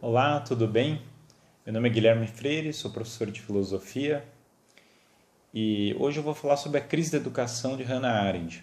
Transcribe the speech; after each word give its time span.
Olá, 0.00 0.38
tudo 0.38 0.68
bem? 0.68 1.02
Meu 1.66 1.74
nome 1.74 1.88
é 1.88 1.92
Guilherme 1.92 2.28
Freire, 2.28 2.72
sou 2.72 2.88
professor 2.88 3.28
de 3.32 3.42
filosofia 3.42 4.24
e 5.52 5.92
hoje 5.98 6.20
eu 6.20 6.22
vou 6.22 6.34
falar 6.34 6.56
sobre 6.56 6.78
a 6.78 6.80
crise 6.80 7.10
da 7.10 7.18
educação 7.18 7.76
de 7.76 7.82
Hannah 7.82 8.22
Arendt. 8.22 8.62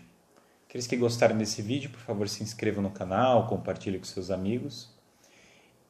Aqueles 0.65 0.87
que 0.87 0.95
gostarem 0.95 1.37
desse 1.37 1.61
vídeo, 1.61 1.89
por 1.89 1.99
favor, 1.99 2.29
se 2.29 2.41
inscrevam 2.41 2.81
no 2.81 2.89
canal, 2.89 3.47
compartilhem 3.47 3.99
com 3.99 4.05
seus 4.05 4.31
amigos. 4.31 4.89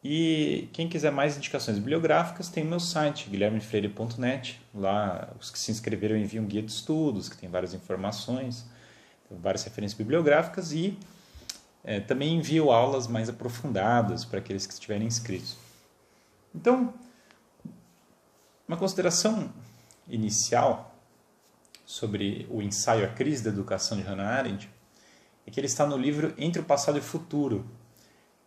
E 0.04 0.68
quem 0.74 0.90
quiser 0.90 1.12
mais 1.12 1.38
indicações 1.38 1.78
bibliográficas, 1.78 2.50
tem 2.50 2.64
o 2.64 2.68
meu 2.68 2.80
site, 2.80 3.30
guilhermefreire.net. 3.30 4.60
Lá, 4.74 5.32
os 5.40 5.52
que 5.52 5.60
se 5.60 5.70
inscreveram 5.70 6.18
enviam 6.18 6.44
guia 6.46 6.64
de 6.64 6.72
estudos, 6.72 7.30
que 7.30 7.38
tem 7.38 7.48
várias 7.48 7.76
informações, 7.76 8.66
várias 9.30 9.64
referências 9.64 9.96
bibliográficas 9.96 10.72
e 10.72 10.98
é, 11.86 12.00
também 12.00 12.36
envio 12.36 12.72
aulas 12.72 13.08
mais 13.08 13.30
aprofundadas 13.30 14.26
para 14.26 14.40
aqueles 14.40 14.66
que 14.66 14.74
estiverem 14.74 15.08
inscritos. 15.08 15.56
Então, 16.54 16.94
uma 18.68 18.76
consideração 18.76 19.54
inicial 20.08 20.96
sobre 21.86 22.48
o 22.50 22.62
ensaio 22.62 23.06
A 23.06 23.08
Crise 23.08 23.44
da 23.44 23.52
Educação 23.52 23.98
de 23.98 24.04
Hannah 24.04 24.28
Arendt 24.28 24.70
é 25.46 25.52
que 25.52 25.60
ele 25.60 25.68
está 25.68 25.86
no 25.86 25.96
livro 25.96 26.34
Entre 26.38 26.60
o 26.60 26.66
Passado 26.66 26.98
e 26.98 27.02
o 27.02 27.04
Futuro, 27.04 27.70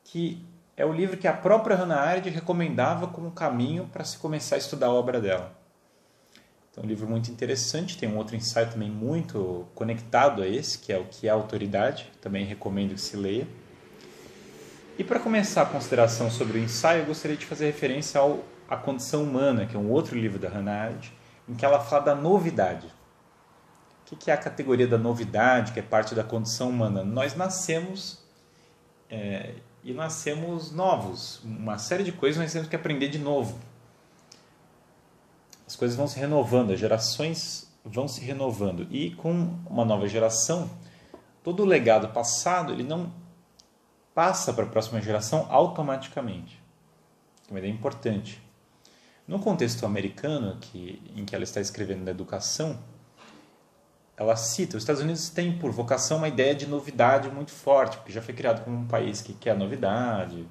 que 0.03 0.45
é 0.77 0.85
o 0.85 0.93
livro 0.93 1.17
que 1.17 1.29
a 1.29 1.33
própria 1.33 1.77
Hannah 1.77 2.01
Arendt 2.01 2.29
recomendava 2.31 3.07
como 3.07 3.31
caminho 3.31 3.89
para 3.93 4.03
se 4.03 4.19
começar 4.19 4.57
a 4.57 4.59
estudar 4.59 4.89
a 4.89 4.93
obra 4.93 5.21
dela. 5.21 5.57
Então, 6.79 6.85
um 6.85 6.89
livro 6.89 7.09
muito 7.09 7.31
interessante. 7.31 7.99
Tem 7.99 8.09
um 8.09 8.17
outro 8.17 8.37
ensaio 8.37 8.71
também 8.71 8.89
muito 8.89 9.67
conectado 9.75 10.43
a 10.43 10.47
esse, 10.47 10.79
que 10.79 10.93
é 10.93 10.99
o 10.99 11.05
que 11.05 11.27
é 11.27 11.31
autoridade. 11.31 12.11
Também 12.21 12.45
recomendo 12.45 12.95
que 12.95 13.01
se 13.01 13.17
leia. 13.17 13.49
E 14.97 15.03
para 15.03 15.19
começar 15.19 15.63
a 15.63 15.67
consideração 15.67 16.31
sobre 16.31 16.59
o 16.59 16.63
ensaio, 16.63 17.03
eu 17.03 17.07
gostaria 17.07 17.37
de 17.37 17.45
fazer 17.45 17.67
referência 17.67 18.21
ao 18.21 18.45
A 18.69 18.77
Condição 18.77 19.25
Humana, 19.25 19.67
que 19.67 19.77
é 19.77 19.79
um 19.79 19.91
outro 19.91 20.17
livro 20.17 20.39
da 20.39 20.49
Hannah 20.49 20.83
Arendt, 20.83 21.13
em 21.49 21.55
que 21.55 21.65
ela 21.65 21.81
fala 21.81 22.05
da 22.05 22.15
novidade. 22.15 22.87
O 24.11 24.17
que 24.17 24.31
é 24.31 24.35
a 24.35 24.39
categoria 24.39 24.87
da 24.87 24.97
novidade, 24.97 25.73
que 25.73 25.81
é 25.81 25.83
parte 25.83 26.15
da 26.15 26.25
condição 26.25 26.71
humana? 26.71 27.05
Nós 27.05 27.37
nascemos 27.37 28.25
é, 29.11 29.55
e 29.85 29.93
nascemos 29.93 30.73
novos. 30.73 31.43
Uma 31.45 31.77
série 31.77 32.03
de 32.03 32.13
coisas 32.13 32.41
nós 32.41 32.53
temos 32.53 32.69
que 32.69 32.77
aprender 32.77 33.09
de 33.09 33.19
novo 33.19 33.59
as 35.69 35.77
coisas 35.77 35.95
vão 35.95 36.09
se 36.09 36.19
renovando, 36.19 36.73
as 36.73 36.81
gerações 36.81 37.71
vão 37.85 38.09
se 38.09 38.23
renovando. 38.23 38.89
E 38.91 39.11
com 39.17 39.55
uma 39.69 39.85
nova 39.85 40.09
geração, 40.09 40.71
todo 41.45 41.63
o 41.63 41.67
legado 41.67 42.09
passado 42.09 42.73
ele 42.73 42.83
não 42.83 43.13
passa 44.15 44.51
para 44.51 44.65
a 44.65 44.67
próxima 44.67 44.99
geração 44.99 45.47
automaticamente. 45.51 46.59
É 47.47 47.51
uma 47.53 47.59
ideia 47.59 47.71
importante. 47.71 48.43
No 49.27 49.39
contexto 49.39 49.85
americano, 49.85 50.57
que, 50.59 51.03
em 51.15 51.27
que 51.27 51.35
ela 51.35 51.45
está 51.45 51.61
escrevendo 51.61 52.03
da 52.03 52.13
educação, 52.13 52.79
ela 54.17 54.37
cita: 54.37 54.79
os 54.79 54.85
Estados 54.85 55.03
Unidos 55.03 55.29
têm 55.29 55.59
por 55.59 55.71
vocação 55.71 56.17
uma 56.17 56.29
ideia 56.29 56.55
de 56.55 56.67
novidade 56.67 57.29
muito 57.29 57.51
forte, 57.51 57.99
porque 57.99 58.11
já 58.11 58.23
foi 58.23 58.33
criado 58.33 58.65
como 58.65 58.75
um 58.75 58.87
país 58.87 59.21
que 59.21 59.35
quer 59.35 59.55
novidade, 59.55 60.49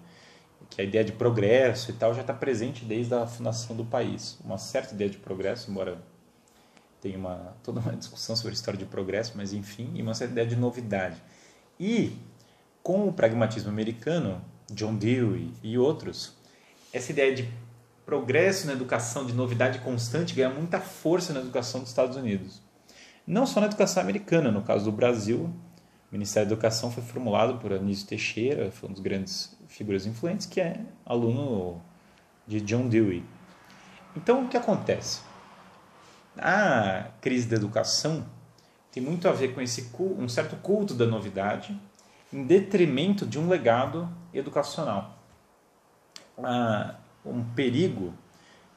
que 0.69 0.81
a 0.81 0.83
ideia 0.83 1.03
de 1.03 1.11
progresso 1.11 1.91
e 1.91 1.93
tal 1.93 2.13
já 2.13 2.21
está 2.21 2.33
presente 2.33 2.85
desde 2.85 3.13
a 3.13 3.25
fundação 3.25 3.75
do 3.75 3.85
país. 3.85 4.39
Uma 4.43 4.57
certa 4.57 4.93
ideia 4.93 5.09
de 5.09 5.17
progresso, 5.17 5.71
embora 5.71 5.97
tenha 7.01 7.17
uma, 7.17 7.55
toda 7.63 7.79
uma 7.79 7.95
discussão 7.95 8.35
sobre 8.35 8.51
a 8.51 8.53
história 8.53 8.77
de 8.77 8.85
progresso, 8.85 9.33
mas 9.35 9.53
enfim, 9.53 9.91
e 9.95 10.01
uma 10.01 10.13
certa 10.13 10.33
ideia 10.33 10.47
de 10.47 10.55
novidade. 10.55 11.21
E 11.79 12.17
com 12.83 13.07
o 13.07 13.13
pragmatismo 13.13 13.69
americano, 13.69 14.41
John 14.71 14.95
Dewey 14.95 15.51
e 15.63 15.77
outros, 15.77 16.35
essa 16.91 17.11
ideia 17.11 17.33
de 17.33 17.49
progresso 18.05 18.67
na 18.67 18.73
educação, 18.73 19.25
de 19.25 19.33
novidade 19.33 19.79
constante, 19.79 20.33
ganha 20.33 20.49
muita 20.49 20.79
força 20.79 21.33
na 21.33 21.41
educação 21.41 21.81
dos 21.81 21.89
Estados 21.89 22.15
Unidos. 22.15 22.61
Não 23.25 23.45
só 23.45 23.59
na 23.59 23.67
educação 23.67 24.01
americana, 24.01 24.49
no 24.49 24.61
caso 24.61 24.85
do 24.85 24.91
Brasil, 24.91 25.53
o 26.09 26.13
Ministério 26.15 26.47
da 26.47 26.53
Educação 26.53 26.89
foi 26.89 27.03
formulado 27.03 27.59
por 27.59 27.73
Anísio 27.73 28.07
Teixeira, 28.07 28.71
foi 28.71 28.89
um 28.89 28.93
dos 28.93 29.01
grandes 29.01 29.57
figuras 29.67 30.05
influentes, 30.05 30.45
que 30.45 30.61
é 30.61 30.79
aluno 31.05 31.81
de 32.47 32.61
John 32.61 32.87
Dewey. 32.87 33.23
Então, 34.15 34.45
o 34.45 34.47
que 34.47 34.55
acontece? 34.55 35.21
A 36.37 37.09
crise 37.19 37.47
da 37.47 37.57
educação 37.57 38.25
tem 38.91 39.03
muito 39.03 39.27
a 39.27 39.31
ver 39.31 39.53
com 39.53 39.61
esse 39.61 39.91
um 39.99 40.29
certo 40.29 40.55
culto 40.57 40.93
da 40.93 41.05
novidade 41.05 41.77
em 42.31 42.45
detrimento 42.45 43.25
de 43.25 43.37
um 43.37 43.49
legado 43.49 44.09
educacional. 44.33 45.17
Ah, 46.41 46.95
um 47.25 47.43
perigo 47.43 48.13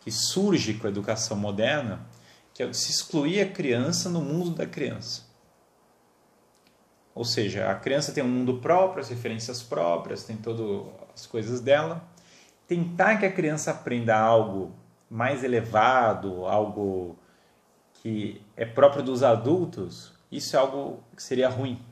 que 0.01 0.11
surge 0.11 0.75
com 0.75 0.87
a 0.87 0.91
educação 0.91 1.37
moderna, 1.37 2.01
que 2.53 2.63
é 2.63 2.67
de 2.67 2.77
se 2.77 2.91
excluir 2.91 3.41
a 3.41 3.49
criança 3.49 4.09
no 4.09 4.21
mundo 4.21 4.51
da 4.51 4.67
criança. 4.67 5.30
Ou 7.21 7.25
seja, 7.27 7.71
a 7.71 7.75
criança 7.75 8.13
tem 8.13 8.25
um 8.25 8.29
mundo 8.29 8.61
próprio, 8.61 9.03
as 9.03 9.11
referências 9.11 9.63
próprias, 9.63 10.25
tem 10.25 10.39
todas 10.39 10.91
as 11.15 11.27
coisas 11.27 11.61
dela. 11.61 12.03
Tentar 12.67 13.19
que 13.19 13.27
a 13.27 13.31
criança 13.31 13.73
aprenda 13.73 14.19
algo 14.19 14.75
mais 15.11 15.45
elevado, 15.45 16.47
algo 16.47 17.19
que 17.93 18.41
é 18.57 18.65
próprio 18.65 19.03
dos 19.03 19.23
adultos, 19.23 20.15
isso 20.33 20.57
é 20.57 20.59
algo 20.59 21.05
que 21.15 21.23
seria 21.23 21.51
ruim. 21.51 21.85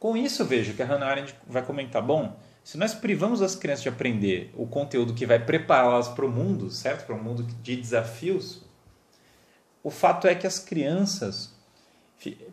Com 0.00 0.16
isso, 0.16 0.46
vejo 0.46 0.72
que 0.72 0.82
a 0.82 0.86
Hannah 0.86 1.06
Arendt 1.06 1.34
vai 1.46 1.62
comentar: 1.62 2.00
bom, 2.00 2.38
se 2.62 2.78
nós 2.78 2.94
privamos 2.94 3.42
as 3.42 3.54
crianças 3.54 3.82
de 3.82 3.90
aprender 3.90 4.50
o 4.56 4.66
conteúdo 4.66 5.12
que 5.12 5.26
vai 5.26 5.38
prepará-las 5.38 6.08
para 6.08 6.24
o 6.24 6.30
mundo, 6.30 6.70
certo? 6.70 7.04
Para 7.04 7.16
um 7.16 7.22
mundo 7.22 7.42
de 7.42 7.76
desafios, 7.76 8.62
o 9.82 9.90
fato 9.90 10.26
é 10.26 10.34
que 10.34 10.46
as 10.46 10.58
crianças 10.58 11.53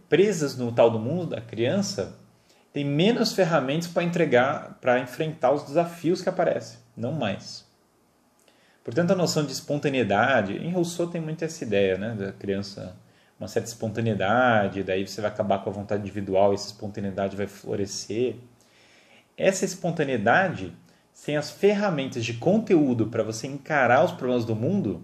presas 0.09 0.57
no 0.57 0.71
tal 0.71 0.89
do 0.89 0.99
mundo 0.99 1.27
da 1.27 1.41
criança 1.41 2.17
têm 2.73 2.85
menos 2.85 3.33
ferramentas 3.33 3.87
para 3.87 4.03
entregar, 4.03 4.77
para 4.81 4.99
enfrentar 4.99 5.51
os 5.51 5.63
desafios 5.63 6.21
que 6.21 6.29
aparecem, 6.29 6.79
não 6.95 7.11
mais. 7.11 7.65
Portanto, 8.83 9.11
a 9.11 9.15
noção 9.15 9.45
de 9.45 9.51
espontaneidade, 9.51 10.57
em 10.57 10.71
Rousseau 10.71 11.07
tem 11.07 11.21
muito 11.21 11.43
essa 11.45 11.63
ideia, 11.63 11.97
né, 11.97 12.15
da 12.15 12.31
criança, 12.31 12.97
uma 13.39 13.47
certa 13.47 13.69
espontaneidade, 13.69 14.83
daí 14.83 15.07
você 15.07 15.21
vai 15.21 15.29
acabar 15.29 15.63
com 15.63 15.69
a 15.69 15.73
vontade 15.73 16.01
individual, 16.01 16.51
e 16.51 16.55
essa 16.55 16.67
espontaneidade 16.67 17.35
vai 17.35 17.47
florescer. 17.47 18.37
Essa 19.37 19.65
espontaneidade, 19.65 20.75
sem 21.13 21.37
as 21.37 21.51
ferramentas 21.51 22.25
de 22.25 22.33
conteúdo 22.35 23.07
para 23.07 23.23
você 23.23 23.47
encarar 23.47 24.03
os 24.03 24.11
problemas 24.11 24.45
do 24.45 24.55
mundo, 24.55 25.03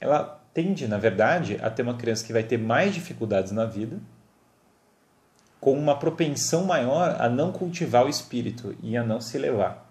ela 0.00 0.39
tende, 0.52 0.86
na 0.88 0.98
verdade, 0.98 1.58
a 1.62 1.70
ter 1.70 1.82
uma 1.82 1.96
criança 1.96 2.24
que 2.24 2.32
vai 2.32 2.42
ter 2.42 2.58
mais 2.58 2.94
dificuldades 2.94 3.52
na 3.52 3.64
vida, 3.64 3.98
com 5.60 5.72
uma 5.72 5.98
propensão 5.98 6.64
maior 6.64 7.20
a 7.20 7.28
não 7.28 7.52
cultivar 7.52 8.06
o 8.06 8.08
espírito 8.08 8.74
e 8.82 8.96
a 8.96 9.04
não 9.04 9.20
se 9.20 9.36
elevar. 9.36 9.86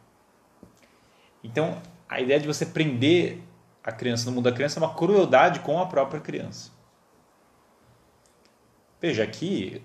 Então, 1.44 1.82
a 2.08 2.20
ideia 2.20 2.40
de 2.40 2.48
você 2.48 2.66
prender 2.66 3.40
a 3.84 3.92
criança 3.92 4.26
no 4.26 4.36
mundo 4.36 4.46
da 4.46 4.52
criança 4.52 4.80
é 4.80 4.84
uma 4.84 4.96
crueldade 4.96 5.60
com 5.60 5.80
a 5.80 5.86
própria 5.86 6.20
criança. 6.20 6.72
Veja 9.00 9.24
aqui 9.24 9.82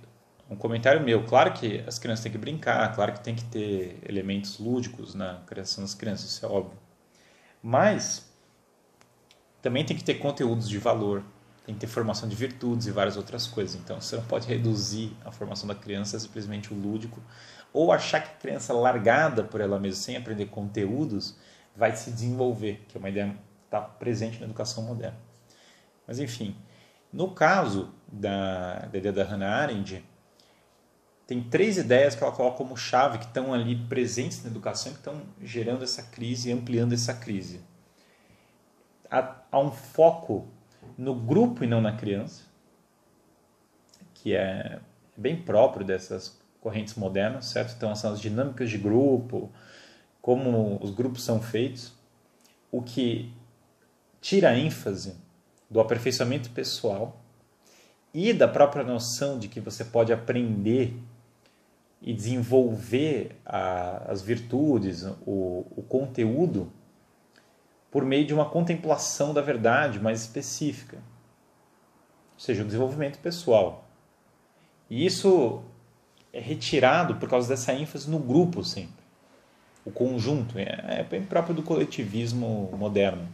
um 0.50 0.56
comentário 0.56 1.02
meu. 1.02 1.24
Claro 1.24 1.52
que 1.52 1.84
as 1.86 1.98
crianças 1.98 2.22
têm 2.22 2.32
que 2.32 2.38
brincar, 2.38 2.94
claro 2.94 3.12
que 3.12 3.20
tem 3.20 3.34
que 3.34 3.44
ter 3.44 3.98
elementos 4.08 4.58
lúdicos 4.58 5.14
na 5.14 5.42
criação 5.46 5.84
das 5.84 5.94
crianças, 5.94 6.30
isso 6.30 6.44
é 6.44 6.48
óbvio. 6.48 6.78
Mas 7.62 8.33
também 9.64 9.82
tem 9.82 9.96
que 9.96 10.04
ter 10.04 10.16
conteúdos 10.16 10.68
de 10.68 10.76
valor, 10.76 11.24
tem 11.64 11.74
que 11.74 11.80
ter 11.80 11.86
formação 11.86 12.28
de 12.28 12.36
virtudes 12.36 12.86
e 12.86 12.90
várias 12.90 13.16
outras 13.16 13.46
coisas. 13.46 13.74
Então, 13.74 13.98
você 13.98 14.14
não 14.14 14.24
pode 14.24 14.46
reduzir 14.46 15.16
a 15.24 15.32
formação 15.32 15.66
da 15.66 15.74
criança 15.74 16.18
a 16.18 16.20
simplesmente 16.20 16.74
o 16.74 16.76
lúdico 16.76 17.18
ou 17.72 17.90
achar 17.90 18.20
que 18.20 18.28
a 18.28 18.34
criança 18.34 18.74
largada 18.74 19.42
por 19.42 19.62
ela 19.62 19.80
mesma, 19.80 20.02
sem 20.02 20.18
aprender 20.18 20.46
conteúdos, 20.46 21.34
vai 21.74 21.96
se 21.96 22.10
desenvolver, 22.10 22.84
que 22.86 22.98
é 22.98 23.00
uma 23.00 23.08
ideia 23.08 23.28
que 23.28 23.38
está 23.64 23.80
presente 23.80 24.38
na 24.38 24.44
educação 24.44 24.82
moderna. 24.82 25.16
Mas, 26.06 26.18
enfim, 26.18 26.54
no 27.10 27.30
caso 27.30 27.88
da, 28.06 28.86
ideia 28.92 29.14
da 29.14 29.24
Hannah 29.24 29.62
Arendt, 29.62 30.04
tem 31.26 31.42
três 31.42 31.78
ideias 31.78 32.14
que 32.14 32.22
ela 32.22 32.34
coloca 32.34 32.58
como 32.58 32.76
chave, 32.76 33.16
que 33.16 33.24
estão 33.24 33.54
ali 33.54 33.74
presentes 33.74 34.44
na 34.44 34.50
educação 34.50 34.92
que 34.92 34.98
estão 34.98 35.22
gerando 35.40 35.82
essa 35.82 36.02
crise 36.02 36.50
e 36.50 36.52
ampliando 36.52 36.92
essa 36.92 37.14
crise 37.14 37.62
há, 39.50 39.58
um 39.58 39.70
foco 39.70 40.46
no 40.96 41.14
grupo 41.14 41.64
e 41.64 41.66
não 41.66 41.80
na 41.80 41.96
criança, 41.96 42.42
que 44.14 44.34
é 44.34 44.80
bem 45.16 45.40
próprio 45.40 45.86
dessas 45.86 46.40
correntes 46.60 46.94
modernas, 46.94 47.46
certo? 47.46 47.74
Então, 47.76 47.94
são 47.94 48.12
as 48.12 48.20
dinâmicas 48.20 48.70
de 48.70 48.78
grupo, 48.78 49.50
como 50.20 50.78
os 50.82 50.90
grupos 50.90 51.24
são 51.24 51.40
feitos, 51.40 51.92
o 52.72 52.82
que 52.82 53.32
tira 54.20 54.50
a 54.50 54.58
ênfase 54.58 55.16
do 55.70 55.80
aperfeiçoamento 55.80 56.50
pessoal 56.50 57.20
e 58.12 58.32
da 58.32 58.48
própria 58.48 58.82
noção 58.82 59.38
de 59.38 59.48
que 59.48 59.60
você 59.60 59.84
pode 59.84 60.12
aprender 60.12 60.96
e 62.00 62.12
desenvolver 62.12 63.36
a, 63.44 64.10
as 64.10 64.22
virtudes, 64.22 65.04
o, 65.26 65.66
o 65.76 65.84
conteúdo, 65.88 66.70
por 67.94 68.04
meio 68.04 68.26
de 68.26 68.34
uma 68.34 68.44
contemplação 68.44 69.32
da 69.32 69.40
verdade 69.40 70.00
mais 70.00 70.22
específica, 70.22 70.96
ou 70.96 72.40
seja, 72.40 72.62
o 72.64 72.66
desenvolvimento 72.66 73.20
pessoal. 73.20 73.84
E 74.90 75.06
isso 75.06 75.62
é 76.32 76.40
retirado 76.40 77.14
por 77.14 77.28
causa 77.28 77.48
dessa 77.48 77.72
ênfase 77.72 78.10
no 78.10 78.18
grupo 78.18 78.64
sempre, 78.64 79.04
o 79.84 79.92
conjunto, 79.92 80.58
é, 80.58 81.02
é 81.02 81.04
bem 81.04 81.22
próprio 81.22 81.54
do 81.54 81.62
coletivismo 81.62 82.68
moderno. 82.76 83.28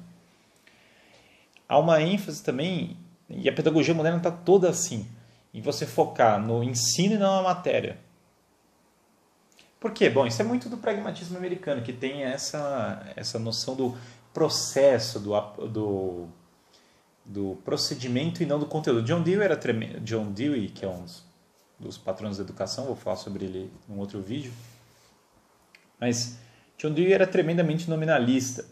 Há 1.67 1.79
uma 1.79 2.03
ênfase 2.03 2.43
também, 2.43 2.99
e 3.31 3.49
a 3.49 3.55
pedagogia 3.55 3.95
moderna 3.95 4.19
está 4.19 4.31
toda 4.31 4.69
assim, 4.69 5.09
em 5.55 5.63
você 5.63 5.87
focar 5.87 6.39
no 6.39 6.63
ensino 6.63 7.15
e 7.15 7.19
não 7.19 7.37
na 7.37 7.43
matéria. 7.43 7.97
Por 9.81 9.93
quê? 9.93 10.11
Bom, 10.11 10.27
isso 10.27 10.43
é 10.43 10.45
muito 10.45 10.69
do 10.69 10.77
pragmatismo 10.77 11.39
americano, 11.39 11.81
que 11.81 11.95
tem 11.95 12.25
essa, 12.25 13.11
essa 13.17 13.39
noção 13.39 13.75
do 13.75 13.97
processo, 14.33 15.19
do, 15.19 15.39
do, 15.67 16.29
do 17.25 17.57
procedimento 17.65 18.43
e 18.43 18.47
não 18.47 18.59
do 18.59 18.67
conteúdo. 18.67 19.03
John 19.03 19.23
Dewey, 19.23 19.45
era 19.45 19.57
tremendo, 19.57 20.01
John 20.01 20.33
Dewey, 20.33 20.69
que 20.69 20.85
é 20.85 20.89
um 20.89 21.05
dos, 21.79 21.99
patrões 21.99 22.37
da 22.37 22.45
educação, 22.45 22.87
vou 22.87 22.97
falar 22.97 23.17
sobre 23.17 23.45
ele 23.45 23.73
em 23.89 23.99
outro 23.99 24.21
vídeo, 24.21 24.53
mas 25.99 26.39
John 26.79 26.93
Dewey 26.93 27.13
era 27.13 27.27
tremendamente 27.27 27.89
nominalista. 27.89 28.65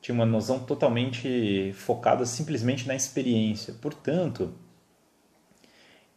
Tinha 0.00 0.14
uma 0.14 0.24
noção 0.24 0.60
totalmente 0.60 1.72
focada 1.74 2.24
simplesmente 2.24 2.86
na 2.88 2.94
experiência. 2.94 3.74
Portanto, 3.74 4.54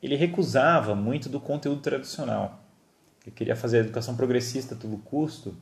ele 0.01 0.15
recusava 0.15 0.95
muito 0.95 1.27
do 1.27 1.39
conteúdo 1.39 1.81
tradicional. 1.81 2.63
Ele 3.25 3.35
queria 3.35 3.55
fazer 3.55 3.77
a 3.77 3.79
educação 3.81 4.15
progressista 4.15 4.75
a 4.75 4.77
todo 4.77 4.97
custo, 4.97 5.57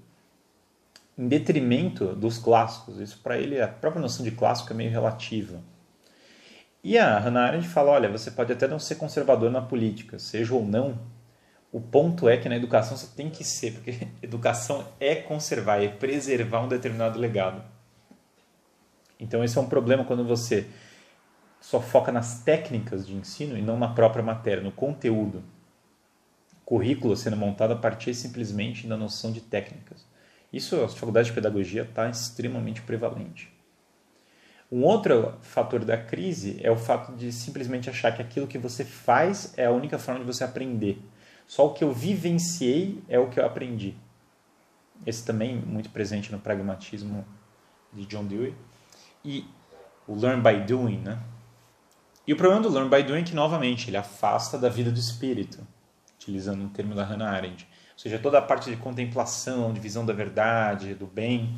em 1.22 1.28
detrimento 1.28 2.16
dos 2.16 2.40
clássicos. 2.40 3.00
Isso 3.00 3.20
para 3.22 3.38
ele, 3.38 3.62
a 3.62 3.68
própria 3.68 4.02
noção 4.02 4.26
de 4.26 4.32
clássico 4.32 4.74
é 4.74 4.76
meio 4.76 4.90
relativa. 4.90 5.62
E 6.84 6.98
a 6.98 7.20
Hannah 7.20 7.46
Arendt 7.46 7.68
fala, 7.68 7.92
olha, 7.92 8.10
você 8.10 8.32
pode 8.32 8.52
até 8.52 8.68
não 8.68 8.80
ser 8.80 8.96
conservador 8.96 9.52
na 9.52 9.62
política, 9.62 10.18
seja 10.18 10.56
ou 10.56 10.66
não, 10.66 11.00
o 11.72 11.80
ponto 11.80 12.28
é 12.28 12.38
que 12.38 12.50
na 12.50 12.56
educação 12.56 12.98
você 12.98 13.16
tem 13.16 13.30
que 13.30 13.44
ser, 13.44 13.74
porque 13.74 14.08
educação 14.20 14.88
é 15.00 15.14
conservar, 15.14 15.84
é 15.84 15.90
preservar 15.90 16.62
um 16.62 16.68
determinado 16.68 17.20
legado. 17.20 17.64
Então 19.20 19.44
esse 19.44 19.56
é 19.56 19.62
um 19.62 19.70
problema 19.70 20.04
quando 20.04 20.26
você 20.26 20.68
só 21.62 21.80
foca 21.80 22.12
nas 22.12 22.44
técnicas 22.44 23.06
de 23.06 23.14
ensino 23.14 23.56
e 23.56 23.62
não 23.62 23.78
na 23.78 23.90
própria 23.90 24.24
matéria, 24.24 24.64
no 24.64 24.72
conteúdo 24.72 25.44
currículo 26.66 27.16
sendo 27.16 27.38
montado 27.38 27.74
a 27.74 27.76
partir 27.76 28.16
simplesmente 28.16 28.88
da 28.88 28.98
noção 28.98 29.32
de 29.32 29.42
técnicas. 29.42 30.10
Isso, 30.52 30.82
a 30.84 30.88
faculdade 30.88 31.30
de 31.30 31.34
pedagogia 31.34 31.84
está 31.84 32.10
extremamente 32.10 32.82
prevalente. 32.82 33.52
Um 34.72 34.84
outro 34.84 35.38
fator 35.42 35.84
da 35.84 35.98
crise 35.98 36.60
é 36.64 36.72
o 36.72 36.78
fato 36.78 37.14
de 37.14 37.32
simplesmente 37.32 37.90
achar 37.90 38.12
que 38.16 38.22
aquilo 38.22 38.48
que 38.48 38.58
você 38.58 38.86
faz 38.86 39.54
é 39.58 39.66
a 39.66 39.72
única 39.72 39.98
forma 39.98 40.22
de 40.22 40.26
você 40.26 40.44
aprender. 40.44 41.02
Só 41.46 41.68
o 41.68 41.74
que 41.74 41.84
eu 41.84 41.92
vivenciei 41.92 43.04
é 43.10 43.20
o 43.20 43.30
que 43.30 43.40
eu 43.40 43.46
aprendi. 43.46 43.96
Esse 45.06 45.26
também 45.26 45.58
muito 45.58 45.90
presente 45.90 46.32
no 46.32 46.40
pragmatismo 46.40 47.26
de 47.92 48.06
John 48.06 48.26
Dewey. 48.26 48.56
E 49.26 49.46
o 50.08 50.16
learn 50.16 50.42
by 50.42 50.66
doing, 50.66 51.00
né? 51.00 51.20
E 52.26 52.34
o 52.34 52.38
problema 52.38 52.62
do 52.62 52.70
learn 52.70 52.90
by 52.90 53.04
doing 53.04 53.22
é 53.22 53.24
que, 53.24 53.36
novamente, 53.36 53.90
ele 53.90 53.98
afasta 53.98 54.58
da 54.58 54.70
vida 54.70 54.92
do 54.92 55.00
espírito 55.00 55.66
utilizando 56.22 56.64
um 56.64 56.70
termo 56.70 56.94
da 56.94 57.04
Hannah 57.04 57.32
Arendt. 57.32 57.68
Seja, 58.02 58.18
toda 58.18 58.40
a 58.40 58.42
parte 58.42 58.68
de 58.68 58.78
contemplação, 58.78 59.72
de 59.72 59.80
visão 59.80 60.04
da 60.04 60.12
verdade, 60.12 60.96
do 60.96 61.06
bem, 61.06 61.56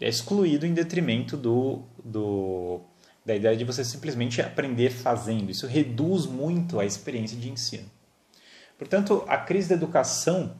é 0.00 0.08
excluído 0.08 0.64
em 0.64 0.72
detrimento 0.72 1.36
do, 1.36 1.82
do, 2.02 2.80
da 3.22 3.36
ideia 3.36 3.54
de 3.54 3.66
você 3.66 3.84
simplesmente 3.84 4.40
aprender 4.40 4.88
fazendo. 4.88 5.50
Isso 5.50 5.66
reduz 5.66 6.24
muito 6.24 6.80
a 6.80 6.86
experiência 6.86 7.36
de 7.36 7.50
ensino. 7.50 7.84
Portanto, 8.78 9.22
a 9.28 9.36
crise 9.36 9.68
da 9.68 9.74
educação 9.74 10.56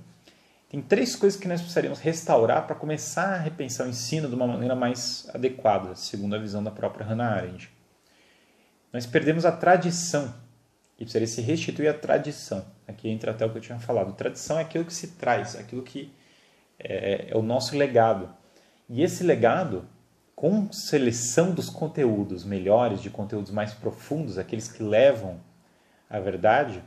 tem 0.68 0.82
três 0.82 1.16
coisas 1.16 1.40
que 1.40 1.48
nós 1.48 1.62
precisaríamos 1.62 2.00
restaurar 2.00 2.66
para 2.66 2.76
começar 2.76 3.32
a 3.32 3.38
repensar 3.38 3.86
o 3.86 3.88
ensino 3.88 4.28
de 4.28 4.34
uma 4.34 4.46
maneira 4.46 4.74
mais 4.74 5.26
adequada, 5.32 5.94
segundo 5.94 6.36
a 6.36 6.38
visão 6.38 6.62
da 6.62 6.70
própria 6.70 7.06
Hannah 7.06 7.34
Arendt. 7.34 7.70
Nós 8.92 9.06
perdemos 9.06 9.46
a 9.46 9.52
tradição 9.52 10.34
e 10.98 11.04
precisaria 11.04 11.26
se 11.26 11.40
restituir 11.40 11.88
a 11.88 11.94
tradição. 11.94 12.76
Aqui 12.88 13.10
entra 13.10 13.32
até 13.32 13.44
o 13.44 13.50
que 13.50 13.58
eu 13.58 13.62
tinha 13.62 13.78
falado. 13.78 14.14
Tradição 14.14 14.58
é 14.58 14.62
aquilo 14.62 14.86
que 14.86 14.94
se 14.94 15.08
traz, 15.08 15.54
aquilo 15.54 15.82
que 15.82 16.10
é, 16.78 17.26
é 17.30 17.36
o 17.36 17.42
nosso 17.42 17.76
legado. 17.76 18.34
E 18.88 19.02
esse 19.02 19.22
legado, 19.22 19.86
com 20.34 20.72
seleção 20.72 21.52
dos 21.52 21.68
conteúdos 21.68 22.44
melhores, 22.44 23.02
de 23.02 23.10
conteúdos 23.10 23.50
mais 23.50 23.74
profundos, 23.74 24.38
aqueles 24.38 24.68
que 24.68 24.82
levam 24.82 25.38
à 26.08 26.18
verdade, 26.18 26.82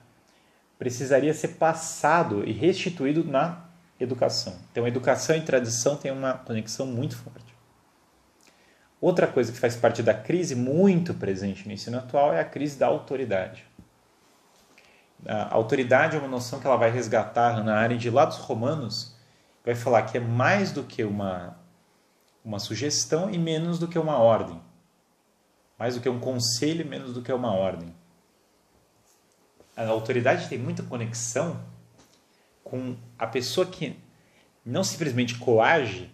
precisaria 0.79 1.33
ser 1.33 1.49
passado 1.49 2.43
e 2.43 2.51
restituído 2.51 3.23
na 3.23 3.69
educação. 3.99 4.55
Então, 4.71 4.87
educação 4.87 5.35
e 5.35 5.41
tradição 5.41 5.95
têm 5.95 6.11
uma 6.11 6.33
conexão 6.33 6.87
muito 6.87 7.15
forte. 7.15 7.53
Outra 8.99 9.27
coisa 9.27 9.51
que 9.51 9.59
faz 9.59 9.75
parte 9.75 10.01
da 10.01 10.13
crise 10.13 10.55
muito 10.55 11.13
presente 11.13 11.67
no 11.67 11.73
ensino 11.73 11.97
atual 11.97 12.33
é 12.33 12.39
a 12.39 12.45
crise 12.45 12.79
da 12.79 12.87
autoridade. 12.87 13.63
A 15.25 15.53
autoridade 15.53 16.15
é 16.15 16.19
uma 16.19 16.27
noção 16.27 16.59
que 16.59 16.65
ela 16.65 16.77
vai 16.77 16.89
resgatar 16.89 17.63
na 17.63 17.75
área 17.75 17.97
de 17.97 18.09
lá 18.09 18.25
dos 18.25 18.37
romanos, 18.37 19.15
vai 19.63 19.75
falar 19.75 20.03
que 20.03 20.17
é 20.17 20.19
mais 20.19 20.71
do 20.71 20.83
que 20.83 21.03
uma, 21.03 21.57
uma 22.43 22.57
sugestão 22.57 23.29
e 23.29 23.37
menos 23.37 23.77
do 23.77 23.87
que 23.87 23.99
uma 23.99 24.17
ordem. 24.17 24.59
Mais 25.77 25.95
do 25.95 26.01
que 26.01 26.09
um 26.09 26.19
conselho 26.19 26.85
menos 26.87 27.13
do 27.13 27.21
que 27.21 27.31
uma 27.31 27.53
ordem. 27.53 27.93
A 29.77 29.87
autoridade 29.87 30.49
tem 30.49 30.57
muita 30.57 30.83
conexão 30.83 31.61
com 32.63 32.95
a 33.17 33.27
pessoa 33.27 33.65
que 33.65 33.97
não 34.65 34.83
simplesmente 34.83 35.37
coage, 35.37 36.11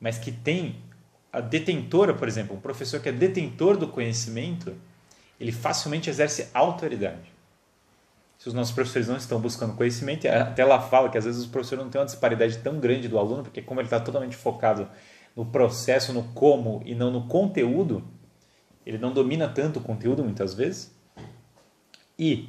mas 0.00 0.18
que 0.18 0.32
tem 0.32 0.82
a 1.32 1.40
detentora, 1.40 2.12
por 2.12 2.26
exemplo, 2.26 2.56
um 2.56 2.60
professor 2.60 3.00
que 3.00 3.08
é 3.08 3.12
detentor 3.12 3.76
do 3.76 3.88
conhecimento, 3.88 4.76
ele 5.40 5.52
facilmente 5.52 6.10
exerce 6.10 6.48
autoridade 6.52 7.31
se 8.42 8.48
os 8.48 8.54
nossos 8.54 8.74
professores 8.74 9.06
não 9.06 9.16
estão 9.16 9.40
buscando 9.40 9.76
conhecimento, 9.76 10.26
até 10.26 10.62
ela 10.62 10.80
fala 10.80 11.08
que 11.08 11.16
às 11.16 11.24
vezes 11.24 11.42
os 11.42 11.46
professores 11.46 11.84
não 11.84 11.88
têm 11.88 12.00
uma 12.00 12.06
disparidade 12.06 12.58
tão 12.58 12.80
grande 12.80 13.06
do 13.06 13.16
aluno, 13.16 13.44
porque 13.44 13.62
como 13.62 13.78
ele 13.78 13.86
está 13.86 14.00
totalmente 14.00 14.34
focado 14.34 14.88
no 15.36 15.46
processo, 15.46 16.12
no 16.12 16.24
como 16.34 16.82
e 16.84 16.92
não 16.92 17.08
no 17.08 17.28
conteúdo, 17.28 18.02
ele 18.84 18.98
não 18.98 19.12
domina 19.12 19.46
tanto 19.48 19.78
o 19.78 19.82
conteúdo 19.82 20.24
muitas 20.24 20.54
vezes. 20.54 20.92
E 22.18 22.48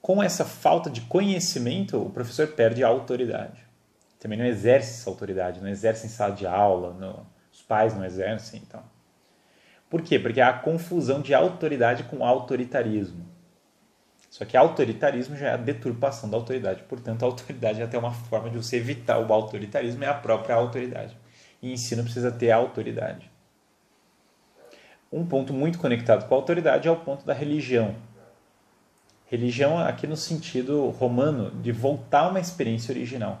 com 0.00 0.22
essa 0.22 0.44
falta 0.44 0.88
de 0.88 1.00
conhecimento, 1.00 2.00
o 2.00 2.10
professor 2.10 2.46
perde 2.46 2.84
a 2.84 2.86
autoridade. 2.86 3.66
Também 4.20 4.38
não 4.38 4.46
exerce 4.46 5.00
essa 5.00 5.10
autoridade, 5.10 5.60
não 5.60 5.68
exerce 5.68 6.06
em 6.06 6.08
sala 6.08 6.36
de 6.36 6.46
aula, 6.46 6.94
não, 6.94 7.26
os 7.52 7.62
pais 7.62 7.96
não 7.96 8.04
exercem, 8.04 8.62
então. 8.64 8.84
Por 9.90 10.02
quê? 10.02 10.20
Porque 10.20 10.40
há 10.40 10.50
a 10.50 10.58
confusão 10.60 11.20
de 11.20 11.34
autoridade 11.34 12.04
com 12.04 12.24
autoritarismo. 12.24 13.34
Só 14.36 14.44
que 14.44 14.54
autoritarismo 14.54 15.34
já 15.34 15.48
é 15.48 15.54
a 15.54 15.56
deturpação 15.56 16.28
da 16.28 16.36
autoridade. 16.36 16.82
Portanto, 16.82 17.22
a 17.22 17.26
autoridade 17.26 17.82
até 17.82 17.96
uma 17.96 18.12
forma 18.12 18.50
de 18.50 18.58
você 18.58 18.76
evitar 18.76 19.18
o 19.18 19.32
autoritarismo 19.32 20.04
é 20.04 20.08
a 20.08 20.12
própria 20.12 20.54
autoridade. 20.54 21.16
E 21.62 21.72
ensino 21.72 22.02
precisa 22.02 22.30
ter 22.30 22.50
autoridade. 22.50 23.30
Um 25.10 25.24
ponto 25.24 25.54
muito 25.54 25.78
conectado 25.78 26.28
com 26.28 26.34
a 26.34 26.36
autoridade 26.36 26.86
é 26.86 26.90
o 26.90 26.96
ponto 26.96 27.24
da 27.24 27.32
religião. 27.32 27.96
Religião 29.24 29.78
aqui 29.78 30.06
no 30.06 30.18
sentido 30.18 30.90
romano 30.90 31.50
de 31.62 31.72
voltar 31.72 32.26
a 32.26 32.28
uma 32.28 32.38
experiência 32.38 32.92
original. 32.92 33.40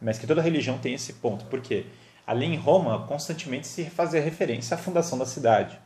Mas 0.00 0.18
que 0.18 0.26
toda 0.26 0.42
religião 0.42 0.76
tem 0.76 0.92
esse 0.92 1.12
ponto. 1.12 1.44
Por 1.44 1.60
quê? 1.60 1.86
Ali 2.26 2.46
em 2.46 2.56
Roma, 2.56 3.06
constantemente 3.06 3.68
se 3.68 3.88
fazia 3.88 4.20
referência 4.20 4.74
à 4.74 4.78
fundação 4.78 5.16
da 5.16 5.24
cidade 5.24 5.78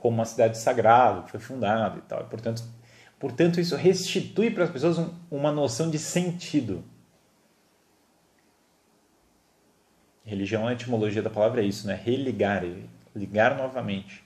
como 0.00 0.14
uma 0.16 0.24
cidade 0.24 0.56
sagrada 0.58 1.22
que 1.22 1.30
foi 1.30 1.40
fundada 1.40 1.98
e 1.98 2.02
tal. 2.02 2.20
E, 2.20 2.24
portanto, 2.24 2.62
Portanto, 3.18 3.60
isso 3.60 3.74
restitui 3.74 4.50
para 4.50 4.64
as 4.64 4.70
pessoas 4.70 4.98
um, 4.98 5.12
uma 5.30 5.50
noção 5.50 5.90
de 5.90 5.98
sentido. 5.98 6.84
Religião, 10.24 10.66
a 10.66 10.72
etimologia 10.72 11.22
da 11.22 11.30
palavra 11.30 11.62
é 11.62 11.64
isso, 11.64 11.86
né? 11.86 11.94
Religar, 11.94 12.62
ligar 13.16 13.56
novamente. 13.56 14.22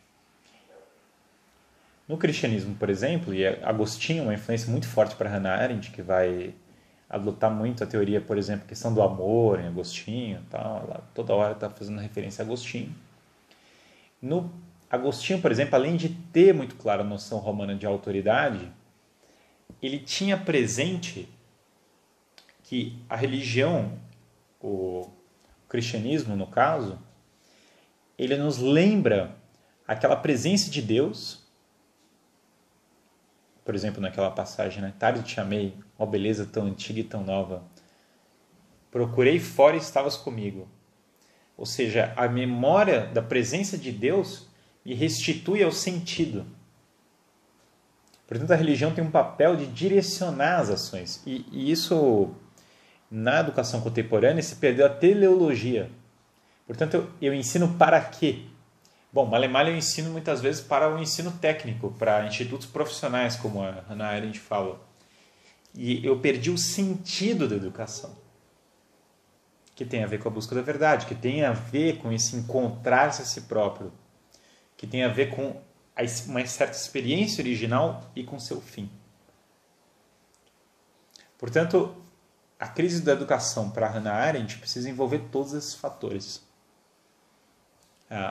No 2.09 2.19
cristianismo, 2.19 2.75
por 2.75 2.91
exemplo, 2.91 3.33
e 3.33 3.47
Agostinho, 3.47 4.25
uma 4.25 4.35
influência 4.35 4.71
muito 4.71 4.87
forte 4.87 5.15
para 5.15 5.31
Hannah 5.31 5.55
Arendt, 5.55 5.91
que 5.93 6.03
vai 6.03 6.55
adotar 7.09 7.51
muito 7.51 7.85
a 7.85 7.87
teoria, 7.87 8.21
por 8.21 8.37
exemplo, 8.37 8.67
questão 8.67 8.93
do 8.93 9.01
amor 9.01 9.61
em 9.61 9.67
Agostinho, 9.67 10.41
tal, 10.51 10.79
ela 10.79 11.05
toda 11.15 11.33
hora 11.35 11.53
está 11.53 11.71
fazendo 11.71 12.01
referência 12.01 12.43
a 12.43 12.45
Agostinho. 12.45 12.95
No 14.21 14.51
Agostinho, 14.91 15.41
por 15.41 15.51
exemplo, 15.51 15.77
além 15.77 15.97
de 15.97 16.09
ter 16.09 16.53
muito 16.53 16.75
clara 16.75 17.03
a 17.03 17.05
noção 17.05 17.39
romana 17.39 17.75
de 17.75 17.87
autoridade, 17.87 18.71
ele 19.83 19.99
tinha 19.99 20.39
presente 20.39 21.29
que 22.63 22.97
a 23.09 23.17
religião, 23.17 23.99
o 24.61 25.11
cristianismo 25.69 26.37
no 26.37 26.47
caso, 26.47 26.99
ele 28.17 28.37
nos 28.37 28.59
lembra 28.59 29.37
aquela 29.87 30.15
presença 30.15 30.71
de 30.71 30.81
Deus. 30.81 31.43
Por 33.65 33.75
exemplo, 33.75 34.01
naquela 34.01 34.31
passagem, 34.31 34.81
né? 34.81 34.95
Tarde 34.99 35.23
te 35.23 35.41
amei, 35.41 35.77
ó 35.99 36.07
beleza 36.07 36.47
tão 36.47 36.67
antiga 36.67 37.01
e 37.01 37.05
tão 37.05 37.25
nova. 37.25 37.65
Procurei 38.91 39.39
fora 39.41 39.77
e 39.77 39.81
estavas 39.81 40.17
comigo. 40.17 40.69
Ou 41.57 41.67
seja, 41.67 42.13
a 42.17 42.29
memória 42.29 43.07
da 43.07 43.23
presença 43.23 43.77
de 43.77 43.91
Deus 43.91 44.49
me 44.85 44.95
restitui 44.95 45.63
ao 45.63 45.73
sentido. 45.73 46.47
Portanto, 48.27 48.51
a 48.51 48.57
religião 48.57 48.95
tem 48.95 49.05
um 49.05 49.11
papel 49.11 49.57
de 49.57 49.67
direcionar 49.67 50.61
as 50.61 50.71
ações. 50.71 51.23
E, 51.27 51.45
e 51.51 51.71
isso, 51.71 52.31
na 53.11 53.41
educação 53.41 53.81
contemporânea, 53.81 54.43
se 54.43 54.57
perdeu 54.57 54.87
a 54.87 54.89
teleologia. 54.89 55.91
Portanto, 56.67 56.95
eu, 56.95 57.11
eu 57.21 57.35
ensino 57.35 57.75
para 57.77 58.01
quê? 58.01 58.47
Bom, 59.13 59.27
Malemalha 59.27 59.71
eu 59.71 59.77
ensino 59.77 60.11
muitas 60.11 60.41
vezes 60.41 60.61
para 60.63 60.89
o 60.89 60.99
ensino 60.99 61.31
técnico, 61.33 61.95
para 61.99 62.27
institutos 62.27 62.67
profissionais, 62.67 63.37
como 63.37 63.63
a 63.63 63.85
Hannah 63.89 64.09
Arendt 64.09 64.41
fala. 64.41 64.81
E 65.75 66.05
eu 66.05 66.19
perdi 66.19 66.51
o 66.51 66.57
sentido 66.57 67.47
da 67.47 67.57
educação 67.57 68.23
que 69.75 69.85
tem 69.85 70.05
a 70.05 70.07
ver 70.07 70.19
com 70.19 70.29
a 70.29 70.33
busca 70.33 70.55
da 70.55 70.63
verdade, 70.63 71.07
que 71.07 71.15
tem 71.15 71.45
a 71.45 71.53
ver 71.53 71.99
com 71.99 72.13
esse 72.13 72.37
encontrar-se 72.37 73.23
a 73.23 73.25
si 73.25 73.43
próprio, 73.43 73.93
que 74.77 74.87
tem 74.87 75.03
a 75.03 75.09
ver 75.09 75.31
com 75.31 75.61
uma 76.27 76.47
certa 76.47 76.77
experiência 76.77 77.43
original 77.43 78.11
e 78.17 78.25
com 78.25 78.39
seu 78.39 78.61
fim. 78.61 78.91
Portanto, 81.39 81.95
a 82.59 82.69
crise 82.69 83.03
da 83.03 83.13
educação 83.13 83.71
para 83.71 83.89
Hannah 83.89 84.15
Arendt 84.15 84.59
precisa 84.59 84.89
envolver 84.89 85.19
todos 85.31 85.53
esses 85.53 85.75
fatores. 85.75 86.47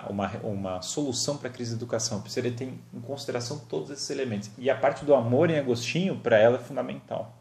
Uma, 0.10 0.30
uma 0.44 0.82
solução 0.82 1.38
para 1.38 1.50
a 1.50 1.52
crise 1.52 1.72
da 1.72 1.78
educação 1.78 2.22
precisa 2.22 2.50
ter 2.52 2.66
em 2.66 3.02
consideração 3.02 3.60
todos 3.60 3.90
esses 3.90 4.10
elementos. 4.10 4.50
E 4.58 4.70
a 4.70 4.78
parte 4.78 5.04
do 5.04 5.14
amor 5.14 5.50
em 5.50 5.60
Agostinho, 5.60 6.20
para 6.20 6.38
ela, 6.38 6.58
é 6.58 6.62
fundamental. 6.62 7.36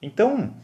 Então, 0.00 0.54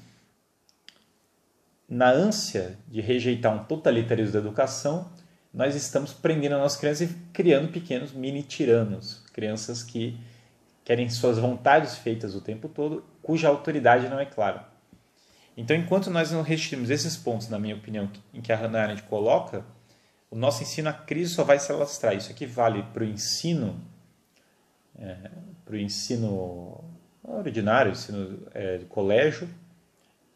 na 1.88 2.10
ânsia 2.10 2.78
de 2.86 3.00
rejeitar 3.00 3.54
um 3.54 3.64
totalitarismo 3.64 4.34
da 4.34 4.38
educação, 4.38 5.10
nós 5.58 5.74
estamos 5.74 6.12
prendendo 6.12 6.54
as 6.54 6.60
nossas 6.60 6.78
crianças 6.78 7.10
e 7.10 7.14
criando 7.32 7.72
pequenos 7.72 8.12
mini 8.12 8.44
tiranos, 8.44 9.24
crianças 9.32 9.82
que 9.82 10.16
querem 10.84 11.10
suas 11.10 11.36
vontades 11.36 11.98
feitas 11.98 12.36
o 12.36 12.40
tempo 12.40 12.68
todo, 12.68 13.04
cuja 13.20 13.48
autoridade 13.48 14.08
não 14.08 14.20
é 14.20 14.24
clara. 14.24 14.68
Então, 15.56 15.76
enquanto 15.76 16.10
nós 16.10 16.30
não 16.30 16.42
restringimos 16.42 16.90
esses 16.90 17.16
pontos, 17.16 17.48
na 17.48 17.58
minha 17.58 17.74
opinião, 17.74 18.08
em 18.32 18.40
que 18.40 18.52
a 18.52 18.56
Hannah 18.56 18.84
Arendt 18.84 19.02
coloca, 19.02 19.64
o 20.30 20.36
nosso 20.36 20.62
ensino, 20.62 20.90
a 20.90 20.92
crise 20.92 21.34
só 21.34 21.42
vai 21.42 21.58
se 21.58 21.72
alastrar. 21.72 22.14
Isso 22.14 22.30
aqui 22.30 22.46
vale 22.46 22.84
para 22.94 23.02
o 23.02 23.06
ensino, 23.06 23.84
é, 24.96 25.16
para 25.64 25.74
o 25.74 25.76
ensino 25.76 26.84
ordinário, 27.24 27.90
ensino 27.90 28.46
é, 28.54 28.76
de 28.76 28.84
colégio, 28.84 29.48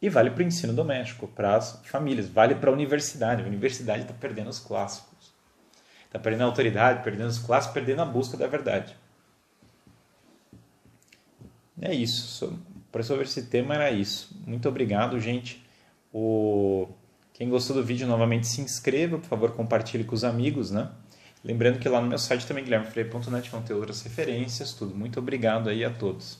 e 0.01 0.09
vale 0.09 0.31
para 0.31 0.43
o 0.43 0.47
ensino 0.47 0.73
doméstico, 0.73 1.29
para 1.29 1.55
as 1.55 1.81
famílias, 1.85 2.29
vale 2.29 2.57
para 2.57 2.71
a 2.71 2.73
universidade. 2.73 3.45
A 3.45 3.47
universidade 3.47 4.03
está 4.03 4.15
perdendo 4.15 4.51
os 4.51 4.59
clássicos. 4.59 5.12
Está 6.13 6.19
perdendo 6.19 6.43
a 6.43 6.45
autoridade, 6.45 7.03
perdendo 7.03 7.31
os 7.31 7.39
clássicos, 7.39 7.73
perdendo 7.73 8.03
a 8.03 8.05
busca 8.05 8.37
da 8.37 8.47
verdade. 8.47 8.95
É 11.81 11.95
isso. 11.95 12.59
Para 12.93 13.03
sobre 13.03 13.25
esse 13.25 13.45
tema 13.45 13.75
era 13.75 13.91
isso. 13.91 14.39
Muito 14.47 14.69
obrigado, 14.69 15.19
gente. 15.19 15.67
O... 16.13 16.87
Quem 17.33 17.49
gostou 17.49 17.75
do 17.75 17.83
vídeo, 17.83 18.07
novamente 18.07 18.47
se 18.47 18.61
inscreva, 18.61 19.17
por 19.17 19.27
favor, 19.27 19.53
compartilhe 19.53 20.05
com 20.05 20.15
os 20.15 20.23
amigos, 20.23 20.71
né? 20.71 20.91
Lembrando 21.43 21.79
que 21.79 21.89
lá 21.89 21.99
no 21.99 22.09
meu 22.09 22.19
site 22.19 22.47
também, 22.47 22.63
guilhermefreire.net, 22.63 23.49
vão 23.49 23.63
ter 23.63 23.73
outras 23.73 24.03
referências, 24.03 24.75
tudo. 24.75 24.95
Muito 24.95 25.19
obrigado 25.19 25.71
aí 25.71 25.83
a 25.83 25.91
todos. 25.91 26.39